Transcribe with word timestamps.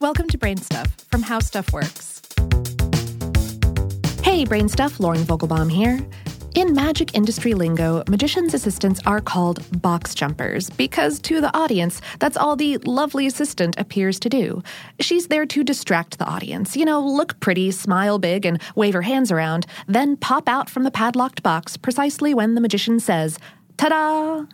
Welcome 0.00 0.28
to 0.28 0.38
BrainStuff 0.38 0.88
from 1.10 1.22
HowStuffWorks. 1.22 2.24
Hey, 4.24 4.46
BrainStuff, 4.46 4.98
Lauren 4.98 5.20
Vogelbaum 5.24 5.70
here. 5.70 6.00
In 6.54 6.72
magic 6.72 7.14
industry 7.14 7.52
lingo, 7.52 8.02
magicians' 8.08 8.54
assistants 8.54 9.02
are 9.04 9.20
called 9.20 9.62
box 9.82 10.14
jumpers 10.14 10.70
because 10.70 11.18
to 11.20 11.42
the 11.42 11.54
audience, 11.54 12.00
that's 12.18 12.38
all 12.38 12.56
the 12.56 12.78
lovely 12.78 13.26
assistant 13.26 13.78
appears 13.78 14.18
to 14.20 14.30
do. 14.30 14.62
She's 15.00 15.26
there 15.26 15.44
to 15.44 15.62
distract 15.62 16.18
the 16.18 16.24
audience, 16.24 16.78
you 16.78 16.86
know, 16.86 17.06
look 17.06 17.38
pretty, 17.40 17.70
smile 17.70 18.18
big, 18.18 18.46
and 18.46 18.58
wave 18.74 18.94
her 18.94 19.02
hands 19.02 19.30
around, 19.30 19.66
then 19.86 20.16
pop 20.16 20.48
out 20.48 20.70
from 20.70 20.84
the 20.84 20.90
padlocked 20.90 21.42
box 21.42 21.76
precisely 21.76 22.32
when 22.32 22.54
the 22.54 22.62
magician 22.62 23.00
says, 23.00 23.38
Ta 23.76 23.90
da! 23.90 24.46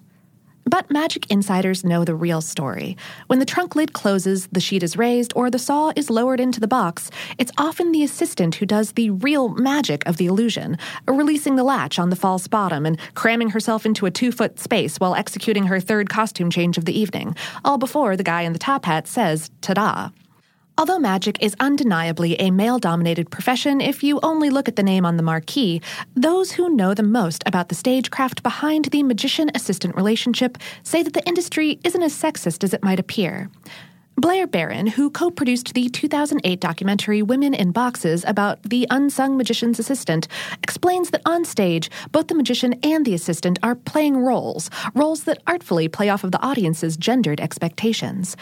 But 0.69 0.91
magic 0.91 1.31
insiders 1.31 1.85
know 1.85 2.05
the 2.05 2.17
real 2.17 2.41
story. 2.41 2.97
When 3.29 3.39
the 3.39 3.45
trunk 3.45 3.77
lid 3.77 3.93
closes, 3.93 4.49
the 4.49 4.59
sheet 4.59 4.83
is 4.83 4.97
raised, 4.97 5.33
or 5.37 5.49
the 5.49 5.61
saw 5.61 5.93
is 5.95 6.11
lowered 6.11 6.41
into 6.41 6.59
the 6.59 6.67
box, 6.67 7.09
it's 7.39 7.53
often 7.57 7.93
the 7.93 8.03
assistant 8.03 8.57
who 8.57 8.67
does 8.67 8.93
the 8.93 9.11
real 9.11 9.51
magic 9.51 10.05
of 10.07 10.17
the 10.17 10.27
illusion, 10.27 10.77
releasing 11.07 11.55
the 11.55 11.63
latch 11.63 12.01
on 12.01 12.11
the 12.11 12.17
false 12.17 12.49
bottom 12.49 12.85
and 12.85 12.99
cramming 13.15 13.51
herself 13.51 13.87
into 13.87 14.07
a 14.07 14.11
two 14.11 14.33
foot 14.33 14.59
space 14.59 14.99
while 14.99 15.15
executing 15.15 15.67
her 15.67 15.79
third 15.79 16.11
costume 16.11 16.51
change 16.51 16.77
of 16.77 16.85
the 16.85 16.99
evening, 16.99 17.37
all 17.65 17.79
before 17.79 18.17
the 18.17 18.25
guy 18.25 18.43
in 18.43 18.53
the 18.53 18.59
top 18.59 18.87
hat 18.87 19.07
says, 19.07 19.53
ta 19.61 19.75
da. 19.75 20.11
Although 20.79 20.99
magic 20.99 21.43
is 21.43 21.57
undeniably 21.59 22.39
a 22.39 22.51
male 22.51 22.79
dominated 22.79 23.31
profession, 23.31 23.81
if 23.81 24.03
you 24.03 24.21
only 24.23 24.51
look 24.51 24.69
at 24.69 24.77
the 24.77 24.83
name 24.83 25.07
on 25.07 25.17
the 25.17 25.23
marquee, 25.23 25.81
those 26.15 26.53
who 26.53 26.69
know 26.69 26.93
the 26.93 27.03
most 27.03 27.43
about 27.47 27.71
the 27.71 27.75
stagecraft 27.75 28.43
behind 28.43 28.85
the 28.87 29.03
magician 29.03 29.51
assistant 29.55 29.97
relationship 29.97 30.59
say 30.83 31.03
that 31.03 31.15
the 31.15 31.27
industry 31.27 31.81
isn't 31.83 32.03
as 32.03 32.13
sexist 32.13 32.63
as 32.63 32.75
it 32.75 32.85
might 32.85 33.01
appear. 33.01 33.49
Blair 34.19 34.47
Barron, 34.47 34.87
who 34.87 35.09
co 35.09 35.31
produced 35.31 35.73
the 35.73 35.89
2008 35.89 36.61
documentary 36.61 37.23
Women 37.23 37.55
in 37.55 37.73
Boxes 37.73 38.23
about 38.27 38.63
the 38.63 38.87
unsung 38.91 39.39
magician's 39.39 39.79
assistant, 39.79 40.29
explains 40.63 41.09
that 41.09 41.23
on 41.25 41.47
stage, 41.47 41.91
both 42.13 42.29
the 42.29 42.35
magician 42.35 42.75
and 42.83 43.07
the 43.07 43.15
assistant 43.15 43.59
are 43.63 43.75
playing 43.75 44.19
roles, 44.19 44.69
roles 44.95 45.25
that 45.25 45.43
artfully 45.47 45.89
play 45.89 46.11
off 46.11 46.23
of 46.23 46.33
the 46.33 46.43
audience's 46.43 46.99
gendered 46.99 47.41
expectations. 47.41 48.37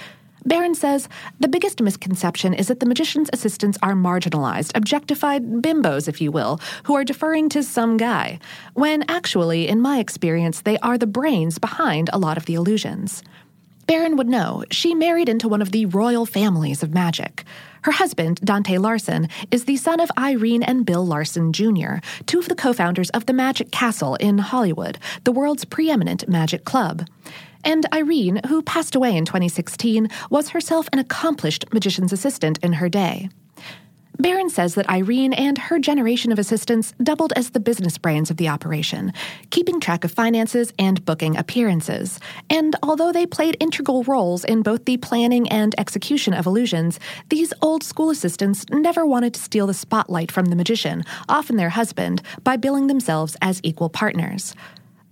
Barron 0.47 0.75
says 0.75 1.09
the 1.41 1.49
biggest 1.49 1.81
misconception 1.81 2.53
is 2.53 2.69
that 2.69 2.81
the 2.81 2.87
magician's 2.87 3.31
assistants 3.33 3.79
are 3.83 3.95
marginalized, 3.95 4.73
objectified 4.75 5.63
bimbos, 5.63 6.07
if 6.07 6.21
you 6.21 6.31
will, 6.31 6.61
who 6.85 6.95
are 6.95 7.05
deferring 7.05 7.49
to 7.51 7.63
some 7.63 7.97
guy, 7.97 8.39
when 8.75 9.05
actually, 9.09 9.69
in 9.69 9.81
my 9.81 9.99
experience, 9.99 10.61
they 10.61 10.79
are 10.79 10.99
the 10.99 11.07
brains 11.07 11.59
behind 11.59 12.11
a 12.13 12.19
lot 12.19 12.37
of 12.37 12.45
the 12.45 12.55
illusions. 12.55 13.23
Barron 13.87 14.17
would 14.17 14.29
know 14.29 14.65
she 14.71 14.95
married 14.95 15.29
into 15.29 15.49
one 15.49 15.61
of 15.61 15.73
the 15.73 15.87
royal 15.87 16.27
families 16.27 16.83
of 16.83 16.95
magic. 16.95 17.45
Her 17.83 17.93
husband, 17.93 18.41
Dante 18.43 18.79
Larsen, 18.79 19.29
is 19.51 19.67
the 19.67 19.77
son 19.77 20.01
of 20.01 20.11
Irene 20.17 20.63
and 20.63 20.87
Bill 20.87 21.07
Larsen 21.07 21.53
Jr., 21.53 21.97
two 22.25 22.39
of 22.39 22.49
the 22.49 22.55
co 22.55 22.73
founders 22.73 23.11
of 23.11 23.27
the 23.27 23.35
Magic 23.35 23.71
Castle 23.71 24.15
in 24.17 24.39
Hollywood, 24.39 24.99
the 25.25 25.33
world's 25.33 25.67
preeminent 25.67 26.27
magic 26.27 26.65
club. 26.65 27.07
And 27.65 27.87
Irene, 27.93 28.41
who 28.47 28.63
passed 28.63 28.95
away 28.95 29.17
in 29.17 29.25
2016, 29.25 30.09
was 30.31 30.51
herself 30.51 30.89
an 30.93 30.99
accomplished 30.99 31.73
magician's 31.73 32.13
assistant 32.13 32.59
in 32.63 32.75
her 32.75 32.89
day. 32.89 33.31
Barron 34.17 34.49
says 34.49 34.77
that 34.77 34.89
Irene 34.89 35.33
and 35.33 35.59
her 35.59 35.81
generation 35.81 36.31
of 36.31 36.39
assistants 36.39 36.95
doubled 37.03 37.33
as 37.35 37.51
the 37.51 37.59
business 37.59 37.99
brains 37.99 38.31
of 38.31 38.37
the 38.37 38.49
operation, 38.49 39.13
keeping 39.51 39.81
track 39.81 40.05
of 40.05 40.13
finances 40.13 40.73
and 40.79 41.05
booking 41.05 41.37
appearances. 41.37 42.21
And 42.49 42.77
although 42.81 43.11
they 43.11 43.27
played 43.27 43.57
integral 43.59 44.05
roles 44.05 44.45
in 44.45 44.63
both 44.63 44.85
the 44.85 44.99
planning 44.99 45.49
and 45.49 45.75
execution 45.79 46.33
of 46.33 46.47
illusions, 46.47 47.01
these 47.29 47.53
old 47.61 47.83
school 47.83 48.11
assistants 48.11 48.65
never 48.71 49.05
wanted 49.05 49.35
to 49.35 49.41
steal 49.43 49.67
the 49.67 49.75
spotlight 49.75 50.31
from 50.31 50.47
the 50.47 50.57
magician, 50.57 51.03
often 51.29 51.57
their 51.57 51.71
husband, 51.71 52.23
by 52.45 52.57
billing 52.57 52.87
themselves 52.87 53.37
as 53.43 53.61
equal 53.65 53.89
partners 53.89 54.55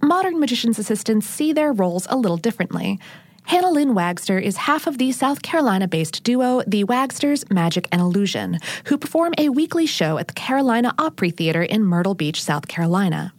modern 0.02 0.40
magician's 0.40 0.78
assistants 0.78 1.26
see 1.26 1.52
their 1.52 1.72
roles 1.72 2.06
a 2.10 2.16
little 2.16 2.36
differently. 2.36 2.98
Hannah 3.44 3.70
Lynn 3.70 3.94
Wagster 3.94 4.40
is 4.40 4.56
half 4.56 4.86
of 4.86 4.98
the 4.98 5.12
South 5.12 5.42
Carolina 5.42 5.88
based 5.88 6.22
duo 6.22 6.62
The 6.66 6.84
Wagsters 6.84 7.48
Magic 7.50 7.88
and 7.90 8.00
Illusion, 8.00 8.58
who 8.86 8.98
perform 8.98 9.34
a 9.36 9.48
weekly 9.48 9.86
show 9.86 10.18
at 10.18 10.28
the 10.28 10.34
Carolina 10.34 10.94
Opry 10.98 11.30
Theater 11.30 11.62
in 11.62 11.84
Myrtle 11.84 12.14
Beach, 12.14 12.42
South 12.42 12.68
Carolina. 12.68 13.32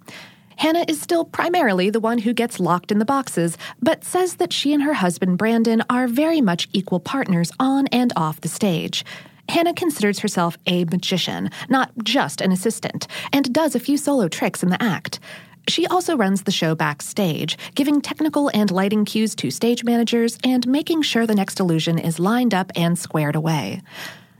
Hannah 0.57 0.85
is 0.87 1.01
still 1.01 1.25
primarily 1.25 1.89
the 1.89 1.99
one 1.99 2.19
who 2.19 2.33
gets 2.33 2.59
locked 2.59 2.91
in 2.91 2.99
the 2.99 3.05
boxes, 3.05 3.57
but 3.81 4.03
says 4.03 4.35
that 4.35 4.53
she 4.53 4.73
and 4.73 4.83
her 4.83 4.93
husband 4.93 5.37
Brandon 5.37 5.83
are 5.89 6.07
very 6.07 6.41
much 6.41 6.69
equal 6.73 6.99
partners 6.99 7.51
on 7.59 7.87
and 7.87 8.13
off 8.15 8.41
the 8.41 8.47
stage. 8.47 9.03
Hannah 9.49 9.73
considers 9.73 10.19
herself 10.19 10.57
a 10.67 10.85
magician, 10.85 11.49
not 11.69 11.91
just 12.03 12.39
an 12.39 12.51
assistant, 12.51 13.07
and 13.31 13.53
does 13.53 13.75
a 13.75 13.79
few 13.79 13.97
solo 13.97 14.27
tricks 14.27 14.63
in 14.63 14.69
the 14.69 14.81
act. 14.81 15.19
She 15.67 15.87
also 15.87 16.17
runs 16.17 16.43
the 16.43 16.51
show 16.51 16.75
backstage, 16.75 17.57
giving 17.73 18.01
technical 18.01 18.51
and 18.53 18.69
lighting 18.69 19.05
cues 19.05 19.33
to 19.35 19.49
stage 19.49 19.83
managers 19.83 20.37
and 20.43 20.67
making 20.67 21.03
sure 21.03 21.25
the 21.25 21.35
next 21.35 21.59
illusion 21.59 21.97
is 21.97 22.19
lined 22.19 22.53
up 22.53 22.71
and 22.75 22.99
squared 22.99 23.35
away. 23.35 23.81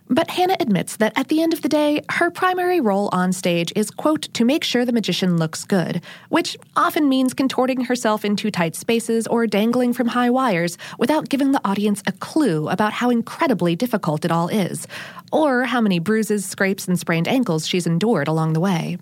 But 0.10 0.30
Hannah 0.30 0.58
admits 0.60 0.98
that 0.98 1.18
at 1.18 1.30
the 1.30 1.42
end 1.42 1.54
of 1.54 1.62
the 1.62 1.70
day, 1.70 2.02
her 2.12 2.30
primary 2.30 2.82
role 2.82 3.10
on 3.14 3.32
stage 3.32 3.72
is, 3.74 3.90
quote, 3.90 4.24
to 4.34 4.44
make 4.44 4.64
sure 4.64 4.84
the 4.84 4.92
magician 4.92 5.38
looks 5.38 5.64
good, 5.64 6.04
which 6.28 6.58
often 6.76 7.08
means 7.08 7.34
contorting 7.34 7.86
herself 7.86 8.26
into 8.26 8.52
tight 8.52 8.76
spaces 8.76 9.26
or 9.28 9.48
dangling 9.48 9.94
from 9.94 10.08
high 10.08 10.30
wires 10.30 10.78
without 11.00 11.30
giving 11.30 11.54
the 11.54 11.62
audience 11.66 12.04
a 12.06 12.12
clue 12.12 12.68
about 12.68 12.92
how 12.92 13.10
incredibly 13.10 13.78
difficult 13.78 14.26
it 14.26 14.32
all 14.32 14.50
is, 14.50 14.88
or 15.32 15.64
how 15.64 15.80
many 15.80 16.00
bruises, 16.00 16.46
scrapes, 16.46 16.88
and 16.88 17.00
sprained 17.00 17.28
ankles 17.28 17.66
she's 17.66 17.88
endured 17.88 18.28
along 18.28 18.54
the 18.54 18.60
way. 18.60 18.98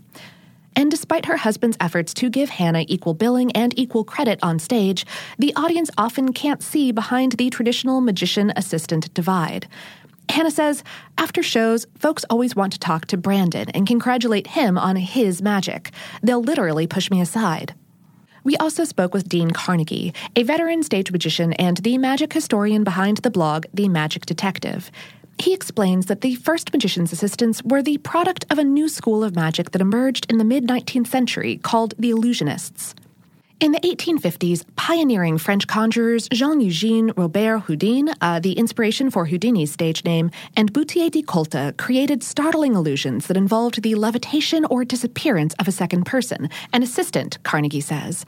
Despite 1.02 1.26
her 1.26 1.38
husband's 1.38 1.78
efforts 1.80 2.14
to 2.14 2.30
give 2.30 2.52
Hannah 2.52 2.86
equal 2.88 3.16
billing 3.16 3.52
and 3.54 3.74
equal 3.78 4.04
credit 4.04 4.38
on 4.44 4.60
stage, 4.60 5.04
the 5.40 5.52
audience 5.56 5.90
often 5.98 6.32
can't 6.32 6.62
see 6.62 6.92
behind 6.92 7.32
the 7.32 7.50
traditional 7.50 8.02
magician 8.02 8.54
assistant 8.56 9.12
divide. 9.16 9.68
Hannah 10.30 10.52
says, 10.52 10.84
after 11.18 11.42
shows, 11.42 11.88
folks 11.98 12.24
always 12.30 12.56
want 12.56 12.74
to 12.74 12.80
talk 12.80 13.08
to 13.08 13.18
Brandon 13.18 13.68
and 13.72 13.88
congratulate 13.88 14.46
him 14.46 14.78
on 14.78 14.96
his 14.96 15.42
magic. 15.42 15.90
They'll 16.22 16.44
literally 16.44 16.86
push 16.86 17.10
me 17.10 17.20
aside. 17.20 17.74
We 18.44 18.56
also 18.58 18.84
spoke 18.84 19.12
with 19.12 19.28
Dean 19.28 19.50
Carnegie, 19.50 20.14
a 20.36 20.44
veteran 20.44 20.84
stage 20.84 21.12
magician 21.12 21.54
and 21.54 21.78
the 21.78 21.98
magic 21.98 22.32
historian 22.32 22.84
behind 22.84 23.18
the 23.18 23.32
blog 23.32 23.66
The 23.74 23.90
Magic 23.90 24.28
Detective. 24.28 24.92
He 25.42 25.56
explains 25.56 26.06
that 26.06 26.22
the 26.22 26.36
first 26.36 26.72
magician's 26.72 27.12
assistants 27.12 27.64
were 27.64 27.82
the 27.82 27.98
product 27.98 28.46
of 28.52 28.60
a 28.60 28.64
new 28.64 28.88
school 28.88 29.24
of 29.24 29.36
magic 29.36 29.72
that 29.72 29.82
emerged 29.82 30.28
in 30.30 30.38
the 30.38 30.44
mid 30.44 30.68
19th 30.68 31.08
century 31.08 31.58
called 31.58 31.96
the 31.98 32.12
illusionists. 32.12 32.94
In 33.60 33.72
the 33.72 33.80
1850s, 33.80 34.64
pioneering 34.76 35.40
French 35.40 35.66
conjurers 35.66 36.30
Jean 36.30 36.62
Eugene 36.62 37.12
Robert 37.18 37.62
Houdin, 37.62 38.14
uh, 38.22 38.40
the 38.40 38.54
inspiration 38.54 39.10
for 39.10 39.26
Houdini's 39.26 39.72
stage 39.72 40.06
name, 40.06 40.30
and 40.56 40.72
Buatier 40.72 41.10
de 41.10 41.24
Kolta 41.24 41.76
created 41.76 42.22
startling 42.22 42.76
illusions 42.76 43.26
that 43.26 43.36
involved 43.36 43.82
the 43.82 43.96
levitation 43.96 44.64
or 44.66 44.86
disappearance 44.86 45.56
of 45.58 45.68
a 45.68 45.72
second 45.72 46.06
person, 46.06 46.52
an 46.72 46.84
assistant, 46.84 47.40
Carnegie 47.42 47.82
says. 47.82 48.28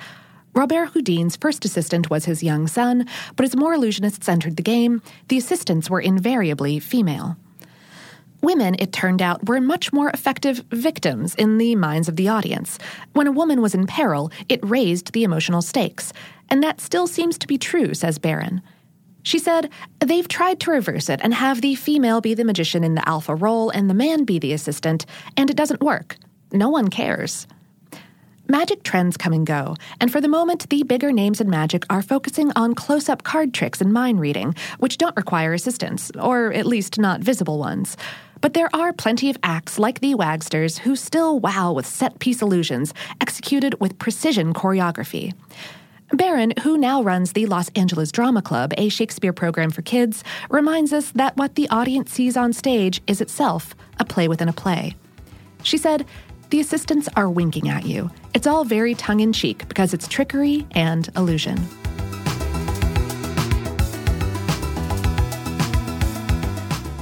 Robert 0.56 0.90
Houdin's 0.90 1.36
first 1.36 1.66
assistant 1.66 2.12
was 2.12 2.26
his 2.26 2.44
young 2.44 2.68
son, 2.68 3.08
but 3.36 3.44
as 3.44 3.56
more 3.56 3.76
illusionists 3.76 4.30
entered 4.30 4.56
the 4.56 4.62
game, 4.62 5.02
the 5.28 5.38
assistants 5.38 5.90
were 5.90 6.00
invariably 6.00 6.80
female. 6.80 7.38
Women, 8.44 8.76
it 8.78 8.94
turned 8.94 9.22
out, 9.22 9.48
were 9.48 9.60
much 9.62 9.92
more 9.92 10.10
effective 10.10 10.64
victims 10.70 11.34
in 11.36 11.58
the 11.58 11.76
minds 11.76 12.08
of 12.08 12.18
the 12.18 12.28
audience. 12.28 12.78
When 13.14 13.26
a 13.26 13.32
woman 13.32 13.62
was 13.62 13.74
in 13.74 13.88
peril, 13.88 14.32
it 14.50 14.60
raised 14.64 15.14
the 15.14 15.24
emotional 15.24 15.62
stakes. 15.62 16.14
And 16.50 16.62
that 16.62 16.82
still 16.82 17.08
seems 17.08 17.38
to 17.40 17.48
be 17.48 17.58
true, 17.58 17.94
says 17.94 18.20
Barron. 18.20 18.62
She 19.24 19.40
said, 19.40 19.70
They've 20.02 20.28
tried 20.28 20.60
to 20.60 20.72
reverse 20.72 21.10
it 21.10 21.22
and 21.24 21.34
have 21.34 21.62
the 21.62 21.76
female 21.76 22.20
be 22.20 22.34
the 22.34 22.44
magician 22.44 22.84
in 22.84 22.96
the 22.96 23.08
alpha 23.08 23.34
role 23.34 23.70
and 23.70 23.90
the 23.90 23.94
man 23.96 24.26
be 24.26 24.38
the 24.38 24.54
assistant, 24.54 25.06
and 25.38 25.50
it 25.50 25.56
doesn't 25.56 25.82
work. 25.82 26.18
No 26.52 26.70
one 26.70 26.90
cares. 26.90 27.48
Magic 28.50 28.84
trends 28.84 29.16
come 29.16 29.32
and 29.32 29.48
go, 29.48 29.74
and 30.02 30.12
for 30.12 30.20
the 30.20 30.28
moment, 30.28 30.70
the 30.70 30.84
bigger 30.84 31.14
names 31.14 31.40
in 31.40 31.50
Magic 31.50 31.86
are 31.90 32.02
focusing 32.02 32.52
on 32.58 32.76
close 32.76 33.08
up 33.08 33.24
card 33.24 33.54
tricks 33.54 33.80
and 33.80 33.94
mind 33.94 34.20
reading, 34.20 34.54
which 34.80 34.98
don't 34.98 35.16
require 35.16 35.54
assistance, 35.54 36.12
or 36.20 36.52
at 36.52 36.66
least 36.66 37.00
not 37.00 37.22
visible 37.22 37.58
ones. 37.58 37.96
But 38.42 38.54
there 38.54 38.70
are 38.76 38.92
plenty 38.92 39.30
of 39.30 39.38
acts 39.44 39.80
like 39.80 40.02
the 40.02 40.16
Wagsters 40.16 40.80
who 40.80 40.98
still 40.98 41.40
wow 41.40 41.72
with 41.72 41.86
set 41.86 42.20
piece 42.20 42.42
illusions 42.42 42.94
executed 43.22 43.80
with 43.80 43.98
precision 43.98 44.54
choreography. 44.54 45.34
Barron, 46.12 46.52
who 46.64 46.78
now 46.78 47.02
runs 47.02 47.32
the 47.32 47.46
Los 47.46 47.70
Angeles 47.70 48.12
Drama 48.12 48.42
Club, 48.42 48.74
a 48.78 48.90
Shakespeare 48.90 49.32
program 49.32 49.72
for 49.72 49.84
kids, 49.84 50.22
reminds 50.50 50.92
us 50.92 51.12
that 51.12 51.38
what 51.38 51.56
the 51.56 51.70
audience 51.70 52.12
sees 52.12 52.36
on 52.36 52.52
stage 52.52 53.02
is 53.08 53.22
itself 53.22 53.74
a 54.00 54.06
play 54.06 54.28
within 54.28 54.50
a 54.50 54.54
play. 54.54 54.96
She 55.64 55.78
said, 55.78 56.06
the 56.54 56.60
assistants 56.60 57.10
are 57.16 57.32
winking 57.32 57.68
at 57.68 57.84
you. 57.84 58.12
It's 58.36 58.46
all 58.46 58.64
very 58.64 58.94
tongue 58.94 59.22
in 59.22 59.34
cheek 59.34 59.68
because 59.68 59.92
it's 59.92 60.08
trickery 60.08 60.68
and 60.74 61.10
illusion. 61.16 61.56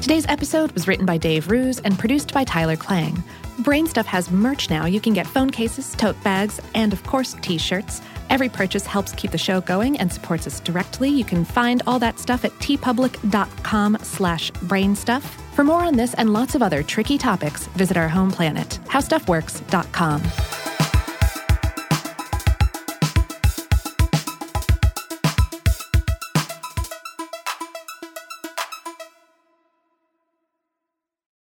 Today's 0.01 0.25
episode 0.29 0.71
was 0.71 0.87
written 0.87 1.05
by 1.05 1.17
Dave 1.17 1.51
Roos 1.51 1.79
and 1.79 1.99
produced 1.99 2.33
by 2.33 2.45
Tyler 2.45 2.77
Klang. 2.77 3.21
Brainstuff 3.63 4.05
has 4.05 4.31
merch 4.31 4.69
now. 4.69 4.85
You 4.85 4.99
can 4.99 5.13
get 5.13 5.27
phone 5.27 5.49
cases, 5.49 5.93
tote 5.95 6.21
bags, 6.23 6.59
and 6.73 6.93
of 6.93 7.03
course, 7.03 7.35
t-shirts. 7.41 8.01
Every 8.29 8.49
purchase 8.49 8.85
helps 8.85 9.11
keep 9.11 9.31
the 9.31 9.37
show 9.37 9.61
going 9.61 9.99
and 9.99 10.11
supports 10.11 10.47
us 10.47 10.59
directly. 10.59 11.09
You 11.09 11.25
can 11.25 11.45
find 11.45 11.83
all 11.85 11.99
that 11.99 12.17
stuff 12.17 12.45
at 12.45 12.53
teepublic.com 12.53 13.97
slash 14.01 14.51
brainstuff. 14.51 15.21
For 15.53 15.63
more 15.63 15.83
on 15.83 15.95
this 15.95 16.13
and 16.15 16.33
lots 16.33 16.55
of 16.55 16.61
other 16.61 16.81
tricky 16.81 17.17
topics, 17.17 17.67
visit 17.67 17.97
our 17.97 18.07
home 18.07 18.31
planet, 18.31 18.79
howstuffworks.com. 18.85 20.60